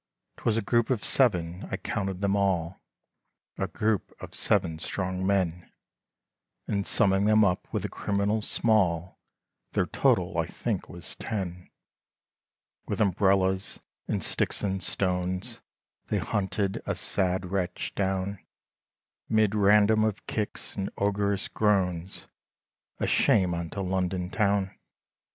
[0.37, 2.81] 'Twas a group of seven I counted them all,
[3.59, 5.71] A group of seven strong men,
[6.67, 9.19] And summing them up, with the criminals small,
[9.73, 11.69] Their total I think was ten,
[12.87, 15.61] With umbrellas, and sticks, and stones,
[16.07, 18.39] They hunted a sad wretch down,
[19.29, 22.25] Mid random of kicks, and ogerous groans,
[22.97, 24.75] A shame unto London town!